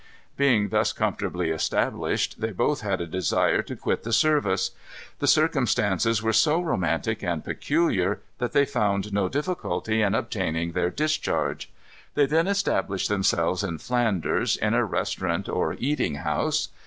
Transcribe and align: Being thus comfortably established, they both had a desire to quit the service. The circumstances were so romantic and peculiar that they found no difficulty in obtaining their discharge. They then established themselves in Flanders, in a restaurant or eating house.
Being 0.35 0.69
thus 0.69 0.93
comfortably 0.93 1.51
established, 1.51 2.41
they 2.41 2.49
both 2.49 2.81
had 2.81 3.01
a 3.01 3.05
desire 3.05 3.61
to 3.61 3.75
quit 3.75 4.01
the 4.01 4.11
service. 4.11 4.71
The 5.19 5.27
circumstances 5.27 6.23
were 6.23 6.33
so 6.33 6.59
romantic 6.59 7.21
and 7.21 7.45
peculiar 7.45 8.19
that 8.39 8.51
they 8.51 8.65
found 8.65 9.13
no 9.13 9.29
difficulty 9.29 10.01
in 10.01 10.15
obtaining 10.15 10.71
their 10.71 10.89
discharge. 10.89 11.71
They 12.15 12.25
then 12.25 12.47
established 12.47 13.09
themselves 13.09 13.63
in 13.63 13.77
Flanders, 13.77 14.57
in 14.57 14.73
a 14.73 14.83
restaurant 14.83 15.47
or 15.47 15.75
eating 15.77 16.15
house. 16.15 16.69